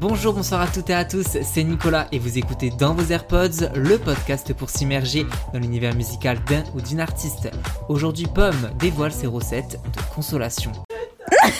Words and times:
Bonjour, 0.00 0.32
bonsoir 0.32 0.60
à 0.60 0.68
toutes 0.68 0.90
et 0.90 0.94
à 0.94 1.04
tous, 1.04 1.26
c'est 1.42 1.64
Nicolas 1.64 2.06
et 2.12 2.20
vous 2.20 2.38
écoutez 2.38 2.70
dans 2.70 2.94
vos 2.94 3.10
AirPods 3.10 3.74
le 3.74 3.98
podcast 3.98 4.54
pour 4.54 4.70
s'immerger 4.70 5.26
dans 5.52 5.58
l'univers 5.58 5.92
musical 5.96 6.38
d'un 6.44 6.62
ou 6.76 6.80
d'une 6.80 7.00
artiste. 7.00 7.50
Aujourd'hui, 7.88 8.28
Pomme 8.32 8.70
dévoile 8.78 9.10
ses 9.10 9.26
recettes 9.26 9.72
de 9.72 10.14
consolation. 10.14 10.70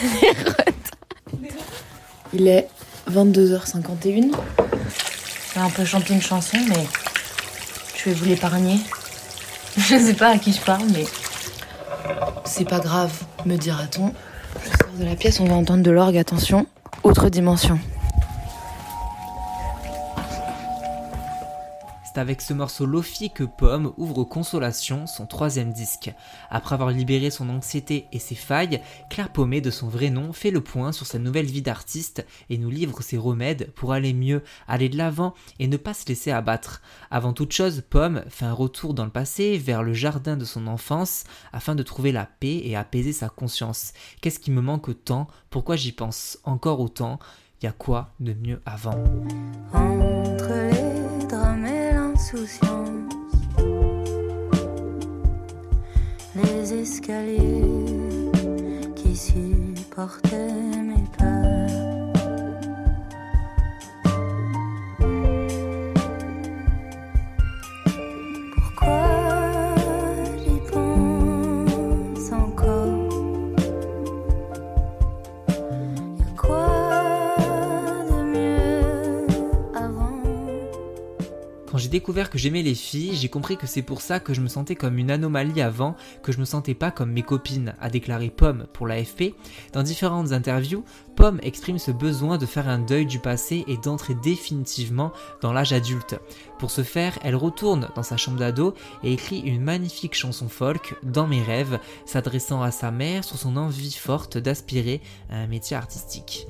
Il 2.32 2.46
est 2.46 2.68
22h51. 3.10 4.30
J'ai 5.52 5.60
un 5.60 5.70
peu 5.70 5.84
chanté 5.84 6.14
une 6.14 6.22
chanson, 6.22 6.58
mais 6.68 6.86
je 7.96 8.04
vais 8.04 8.14
vous 8.14 8.26
l'épargner. 8.26 8.78
Je 9.76 9.98
sais 9.98 10.14
pas 10.14 10.28
à 10.28 10.38
qui 10.38 10.52
je 10.52 10.60
parle, 10.60 10.86
mais 10.92 11.06
c'est 12.44 12.68
pas 12.68 12.78
grave, 12.78 13.12
me 13.46 13.56
dira-t-on. 13.56 14.12
Je 14.62 14.68
sors 14.68 14.92
de 14.96 15.04
la 15.04 15.16
pièce, 15.16 15.40
on 15.40 15.46
va 15.46 15.54
entendre 15.54 15.82
de 15.82 15.90
l'orgue, 15.90 16.16
attention, 16.16 16.68
autre 17.02 17.30
dimension. 17.30 17.80
C'est 22.18 22.22
avec 22.22 22.40
ce 22.40 22.52
morceau 22.52 22.84
Lofi 22.84 23.30
que 23.30 23.44
Pomme 23.44 23.92
ouvre 23.96 24.24
Consolation, 24.24 25.06
son 25.06 25.26
troisième 25.26 25.72
disque. 25.72 26.12
Après 26.50 26.74
avoir 26.74 26.90
libéré 26.90 27.30
son 27.30 27.48
anxiété 27.48 28.08
et 28.10 28.18
ses 28.18 28.34
failles, 28.34 28.82
Claire 29.08 29.30
Pommet, 29.30 29.60
de 29.60 29.70
son 29.70 29.86
vrai 29.86 30.10
nom, 30.10 30.32
fait 30.32 30.50
le 30.50 30.60
point 30.60 30.90
sur 30.90 31.06
sa 31.06 31.20
nouvelle 31.20 31.46
vie 31.46 31.62
d'artiste 31.62 32.26
et 32.50 32.58
nous 32.58 32.70
livre 32.70 33.02
ses 33.02 33.18
remèdes 33.18 33.70
pour 33.76 33.92
aller 33.92 34.14
mieux, 34.14 34.42
aller 34.66 34.88
de 34.88 34.96
l'avant 34.96 35.32
et 35.60 35.68
ne 35.68 35.76
pas 35.76 35.94
se 35.94 36.06
laisser 36.08 36.32
abattre. 36.32 36.82
Avant 37.12 37.32
toute 37.32 37.52
chose, 37.52 37.84
Pomme 37.88 38.24
fait 38.28 38.46
un 38.46 38.52
retour 38.52 38.94
dans 38.94 39.04
le 39.04 39.12
passé, 39.12 39.56
vers 39.56 39.84
le 39.84 39.92
jardin 39.92 40.36
de 40.36 40.44
son 40.44 40.66
enfance, 40.66 41.22
afin 41.52 41.76
de 41.76 41.84
trouver 41.84 42.10
la 42.10 42.26
paix 42.26 42.62
et 42.64 42.74
apaiser 42.74 43.12
sa 43.12 43.28
conscience. 43.28 43.92
Qu'est-ce 44.20 44.40
qui 44.40 44.50
me 44.50 44.60
manque 44.60 45.04
tant 45.04 45.28
Pourquoi 45.50 45.76
j'y 45.76 45.92
pense 45.92 46.40
encore 46.42 46.80
autant? 46.80 47.20
Y 47.62 47.68
a 47.68 47.72
quoi 47.72 48.10
de 48.18 48.34
mieux 48.34 48.60
avant? 48.66 49.04
Les 56.34 56.74
escaliers 56.74 58.30
qui 58.94 59.16
supportaient 59.16 60.82
mes 60.82 61.04
peurs. 61.16 61.37
Découvert 81.98 82.30
que 82.30 82.38
j'aimais 82.38 82.62
les 82.62 82.76
filles, 82.76 83.16
j'ai 83.16 83.28
compris 83.28 83.56
que 83.56 83.66
c'est 83.66 83.82
pour 83.82 84.02
ça 84.02 84.20
que 84.20 84.32
je 84.32 84.40
me 84.40 84.46
sentais 84.46 84.76
comme 84.76 84.98
une 84.98 85.10
anomalie 85.10 85.60
avant, 85.60 85.96
que 86.22 86.30
je 86.30 86.38
me 86.38 86.44
sentais 86.44 86.74
pas 86.74 86.92
comme 86.92 87.10
mes 87.10 87.24
copines, 87.24 87.74
a 87.80 87.90
déclaré 87.90 88.30
Pomme 88.30 88.68
pour 88.72 88.86
l'AFP. 88.86 89.34
Dans 89.72 89.82
différentes 89.82 90.30
interviews, 90.30 90.84
Pomme 91.16 91.40
exprime 91.42 91.80
ce 91.80 91.90
besoin 91.90 92.38
de 92.38 92.46
faire 92.46 92.68
un 92.68 92.78
deuil 92.78 93.04
du 93.04 93.18
passé 93.18 93.64
et 93.66 93.76
d'entrer 93.78 94.14
définitivement 94.14 95.10
dans 95.42 95.52
l'âge 95.52 95.72
adulte. 95.72 96.20
Pour 96.60 96.70
ce 96.70 96.84
faire, 96.84 97.18
elle 97.24 97.34
retourne 97.34 97.88
dans 97.96 98.04
sa 98.04 98.16
chambre 98.16 98.38
d'ado 98.38 98.74
et 99.02 99.12
écrit 99.12 99.40
une 99.40 99.60
magnifique 99.60 100.14
chanson 100.14 100.48
folk, 100.48 100.94
Dans 101.02 101.26
mes 101.26 101.42
rêves, 101.42 101.80
s'adressant 102.06 102.62
à 102.62 102.70
sa 102.70 102.92
mère 102.92 103.24
sur 103.24 103.38
son 103.38 103.56
envie 103.56 103.92
forte 103.92 104.38
d'aspirer 104.38 105.00
à 105.30 105.38
un 105.38 105.48
métier 105.48 105.76
artistique. 105.76 106.46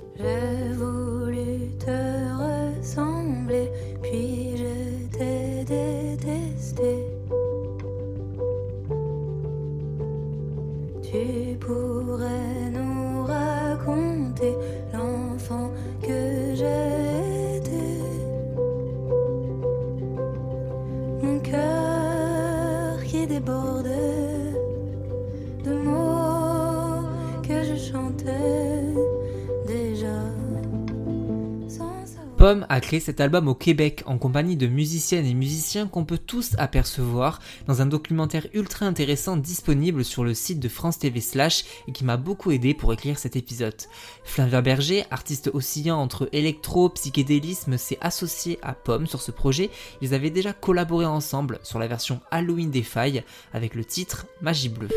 déborde. 23.29 24.18
Pomme 32.39 32.67
a 32.69 32.81
créé 32.81 33.01
cet 33.01 33.21
album 33.21 33.49
au 33.49 33.57
Québec 33.57 34.05
en 34.07 34.17
compagnie 34.17 34.57
de 34.57 34.69
musiciennes 34.69 35.27
et 35.27 35.35
musiciens 35.35 35.89
qu'on 35.89 36.05
peut 36.05 36.19
tous 36.19 36.53
apercevoir 36.57 37.41
dans 37.67 37.83
un 37.83 37.87
documentaire 37.87 38.47
ultra 38.55 38.87
intéressant 38.87 39.37
disponible 39.37 40.05
sur 40.05 40.23
le 40.23 40.35
site 40.35 40.61
de 40.61 40.69
France 40.69 41.01
TV 41.01 41.21
Slash 41.21 41.65
et 41.89 41.93
qui 41.93 42.05
m'a 42.05 42.17
beaucoup 42.17 42.53
aidé 42.53 42.75
pour 42.75 42.93
écrire 42.93 43.19
cet 43.19 43.35
épisode. 43.35 43.75
Flavia 44.23 44.61
Berger, 44.61 45.05
artiste 45.11 45.51
oscillant 45.53 45.99
entre 45.99 46.29
électro, 46.31 46.91
psychédélisme, 46.91 47.77
s'est 47.77 47.99
associé 48.01 48.61
à 48.63 48.73
Pomme 48.73 49.09
sur 49.09 49.21
ce 49.21 49.33
projet. 49.33 49.71
Ils 50.01 50.15
avaient 50.15 50.31
déjà 50.31 50.53
collaboré 50.53 51.07
ensemble 51.07 51.59
sur 51.65 51.81
la 51.81 51.89
version 51.89 52.21
Halloween 52.31 52.71
des 52.71 52.85
failles 52.85 53.25
avec 53.53 53.75
le 53.75 53.85
titre 53.85 54.27
Magie 54.43 54.69
Bleue. 54.69 54.91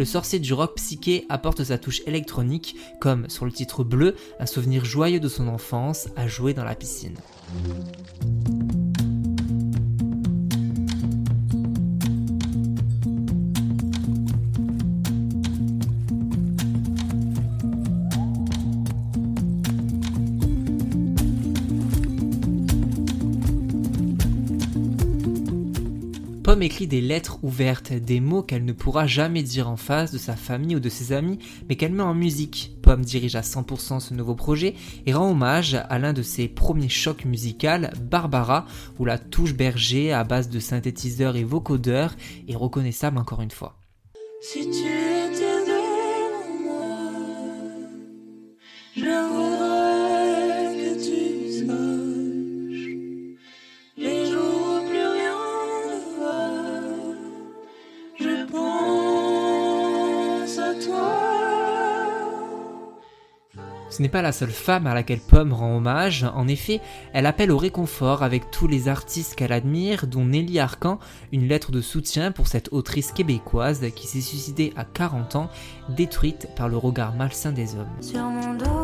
Le 0.00 0.06
sorcier 0.06 0.38
du 0.38 0.54
rock 0.54 0.76
psyché 0.76 1.26
apporte 1.28 1.62
sa 1.62 1.76
touche 1.76 2.00
électronique, 2.06 2.74
comme 3.00 3.28
sur 3.28 3.44
le 3.44 3.52
titre 3.52 3.84
bleu, 3.84 4.16
un 4.38 4.46
souvenir 4.46 4.82
joyeux 4.82 5.20
de 5.20 5.28
son 5.28 5.46
enfance 5.46 6.08
à 6.16 6.26
jouer 6.26 6.54
dans 6.54 6.64
la 6.64 6.74
piscine. 6.74 7.16
Pomme 26.50 26.62
écrit 26.64 26.88
des 26.88 27.00
lettres 27.00 27.38
ouvertes, 27.44 27.92
des 27.92 28.18
mots 28.18 28.42
qu'elle 28.42 28.64
ne 28.64 28.72
pourra 28.72 29.06
jamais 29.06 29.44
dire 29.44 29.68
en 29.68 29.76
face 29.76 30.10
de 30.10 30.18
sa 30.18 30.34
famille 30.34 30.74
ou 30.74 30.80
de 30.80 30.88
ses 30.88 31.12
amis, 31.12 31.38
mais 31.68 31.76
qu'elle 31.76 31.92
met 31.92 32.02
en 32.02 32.12
musique. 32.12 32.72
Pomme 32.82 33.04
dirige 33.04 33.36
à 33.36 33.42
100% 33.42 34.00
ce 34.00 34.14
nouveau 34.14 34.34
projet 34.34 34.74
et 35.06 35.14
rend 35.14 35.30
hommage 35.30 35.74
à 35.76 35.98
l'un 36.00 36.12
de 36.12 36.22
ses 36.22 36.48
premiers 36.48 36.88
chocs 36.88 37.24
musicaux, 37.24 37.86
Barbara, 38.02 38.66
où 38.98 39.04
la 39.04 39.16
touche 39.16 39.54
berger 39.54 40.12
à 40.12 40.24
base 40.24 40.48
de 40.48 40.58
synthétiseurs 40.58 41.36
et 41.36 41.44
vocodeurs 41.44 42.16
est 42.48 42.56
reconnaissable 42.56 43.18
encore 43.18 43.42
une 43.42 43.52
fois. 43.52 43.76
Ce 64.00 64.02
n'est 64.02 64.08
pas 64.08 64.22
la 64.22 64.32
seule 64.32 64.48
femme 64.48 64.86
à 64.86 64.94
laquelle 64.94 65.20
Pomme 65.20 65.52
rend 65.52 65.76
hommage, 65.76 66.24
en 66.34 66.48
effet, 66.48 66.80
elle 67.12 67.26
appelle 67.26 67.50
au 67.50 67.58
réconfort 67.58 68.22
avec 68.22 68.50
tous 68.50 68.66
les 68.66 68.88
artistes 68.88 69.34
qu'elle 69.34 69.52
admire, 69.52 70.06
dont 70.06 70.24
Nelly 70.24 70.58
Arcan, 70.58 70.98
une 71.32 71.46
lettre 71.46 71.70
de 71.70 71.82
soutien 71.82 72.32
pour 72.32 72.48
cette 72.48 72.72
autrice 72.72 73.12
québécoise 73.12 73.84
qui 73.94 74.06
s'est 74.06 74.22
suicidée 74.22 74.72
à 74.74 74.86
40 74.86 75.36
ans, 75.36 75.50
détruite 75.90 76.48
par 76.56 76.70
le 76.70 76.78
regard 76.78 77.14
malsain 77.14 77.52
des 77.52 77.74
hommes. 77.74 78.79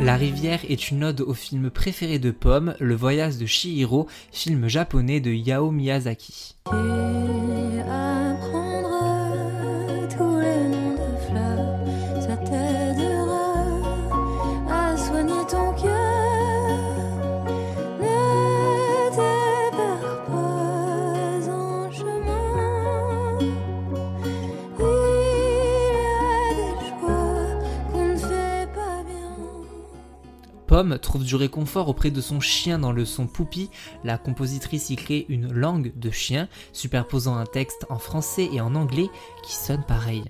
La 0.00 0.16
rivière 0.16 0.60
est 0.68 0.90
une 0.90 1.04
ode 1.04 1.20
au 1.20 1.34
film 1.34 1.70
préféré 1.70 2.18
de 2.18 2.30
Pomme, 2.30 2.74
Le 2.78 2.94
voyage 2.94 3.36
de 3.36 3.46
Chihiro, 3.46 4.06
film 4.30 4.68
japonais 4.68 5.20
de 5.20 5.32
Yao 5.32 5.72
Miyazaki. 5.72 6.56
Trouve 31.02 31.24
du 31.24 31.34
réconfort 31.34 31.88
auprès 31.88 32.12
de 32.12 32.20
son 32.20 32.38
chien 32.38 32.78
dans 32.78 32.92
le 32.92 33.04
son 33.04 33.26
Poupi. 33.26 33.68
La 34.04 34.16
compositrice 34.16 34.90
y 34.90 34.96
crée 34.96 35.26
une 35.28 35.52
langue 35.52 35.92
de 35.96 36.10
chien, 36.10 36.48
superposant 36.72 37.36
un 37.36 37.46
texte 37.46 37.84
en 37.88 37.98
français 37.98 38.48
et 38.52 38.60
en 38.60 38.76
anglais 38.76 39.08
qui 39.42 39.54
sonne 39.54 39.82
pareil. 39.82 40.22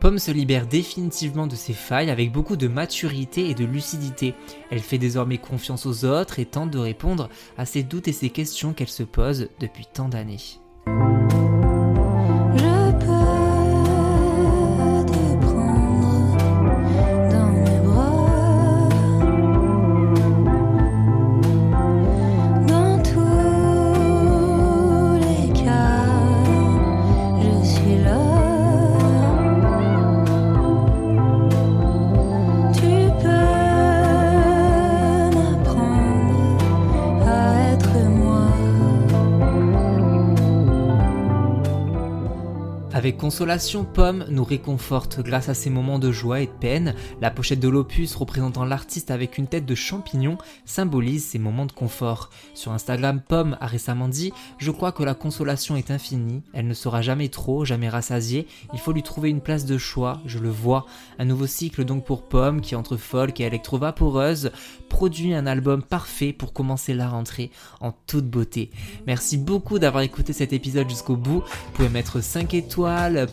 Pomme 0.00 0.18
se 0.18 0.30
libère 0.30 0.66
définitivement 0.66 1.46
de 1.46 1.56
ses 1.56 1.72
failles 1.72 2.10
avec 2.10 2.30
beaucoup 2.30 2.56
de 2.56 2.68
maturité 2.68 3.48
et 3.48 3.54
de 3.54 3.64
lucidité. 3.64 4.34
Elle 4.70 4.80
fait 4.80 4.98
désormais 4.98 5.38
confiance 5.38 5.86
aux 5.86 6.04
autres 6.04 6.38
et 6.38 6.44
tente 6.44 6.70
de 6.70 6.78
répondre 6.78 7.28
à 7.56 7.64
ses 7.64 7.82
doutes 7.82 8.08
et 8.08 8.12
ses 8.12 8.30
questions 8.30 8.72
qu'elle 8.72 8.88
se 8.88 9.02
pose 9.02 9.48
depuis 9.58 9.86
tant 9.92 10.08
d'années. 10.08 10.60
Avec 42.96 43.18
Consolation, 43.18 43.84
Pomme 43.84 44.24
nous 44.30 44.42
réconforte 44.42 45.20
grâce 45.20 45.50
à 45.50 45.54
ses 45.54 45.68
moments 45.68 45.98
de 45.98 46.10
joie 46.10 46.40
et 46.40 46.46
de 46.46 46.50
peine. 46.50 46.94
La 47.20 47.30
pochette 47.30 47.60
de 47.60 47.68
l'opus 47.68 48.14
représentant 48.14 48.64
l'artiste 48.64 49.10
avec 49.10 49.36
une 49.36 49.48
tête 49.48 49.66
de 49.66 49.74
champignon 49.74 50.38
symbolise 50.64 51.26
ces 51.26 51.38
moments 51.38 51.66
de 51.66 51.72
confort. 51.72 52.30
Sur 52.54 52.72
Instagram, 52.72 53.20
Pomme 53.20 53.58
a 53.60 53.66
récemment 53.66 54.08
dit 54.08 54.32
Je 54.56 54.70
crois 54.70 54.92
que 54.92 55.02
la 55.02 55.12
consolation 55.12 55.76
est 55.76 55.90
infinie, 55.90 56.42
elle 56.54 56.66
ne 56.68 56.72
sera 56.72 57.02
jamais 57.02 57.28
trop, 57.28 57.66
jamais 57.66 57.90
rassasiée, 57.90 58.46
il 58.72 58.78
faut 58.78 58.92
lui 58.92 59.02
trouver 59.02 59.28
une 59.28 59.42
place 59.42 59.66
de 59.66 59.76
choix, 59.76 60.22
je 60.24 60.38
le 60.38 60.48
vois. 60.48 60.86
Un 61.18 61.26
nouveau 61.26 61.46
cycle 61.46 61.84
donc 61.84 62.06
pour 62.06 62.22
Pomme 62.22 62.62
qui 62.62 62.74
entre 62.76 62.96
folk 62.96 63.38
et 63.40 63.44
électro-vaporeuse 63.44 64.52
produit 64.88 65.34
un 65.34 65.46
album 65.46 65.82
parfait 65.82 66.32
pour 66.32 66.54
commencer 66.54 66.94
la 66.94 67.08
rentrée 67.08 67.50
en 67.82 67.92
toute 68.06 68.30
beauté. 68.30 68.70
Merci 69.06 69.36
beaucoup 69.36 69.78
d'avoir 69.78 70.02
écouté 70.02 70.32
cet 70.32 70.54
épisode 70.54 70.88
jusqu'au 70.88 71.16
bout. 71.16 71.42
Vous 71.42 71.72
pouvez 71.74 71.90
mettre 71.90 72.22
5 72.22 72.54
étoiles, 72.54 72.85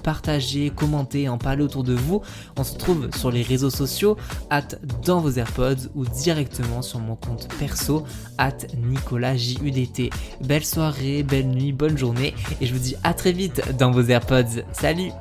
partager, 0.03 0.69
commenter, 0.69 1.29
en 1.29 1.37
parler 1.37 1.63
autour 1.63 1.83
de 1.83 1.93
vous. 1.93 2.21
On 2.57 2.63
se 2.63 2.75
trouve 2.75 3.09
sur 3.15 3.31
les 3.31 3.41
réseaux 3.41 3.69
sociaux, 3.69 4.17
at 4.49 4.67
dans 5.05 5.19
vos 5.19 5.31
AirPods 5.31 5.89
ou 5.95 6.05
directement 6.05 6.81
sur 6.81 6.99
mon 6.99 7.15
compte 7.15 7.47
perso, 7.59 8.03
at 8.37 8.57
Nicolas 8.77 9.37
JUDT. 9.37 10.09
Belle 10.41 10.65
soirée, 10.65 11.23
belle 11.23 11.47
nuit, 11.47 11.71
bonne 11.71 11.97
journée 11.97 12.33
et 12.61 12.65
je 12.65 12.73
vous 12.73 12.79
dis 12.79 12.95
à 13.03 13.13
très 13.13 13.31
vite 13.31 13.61
dans 13.77 13.91
vos 13.91 14.03
AirPods. 14.03 14.63
Salut 14.73 15.11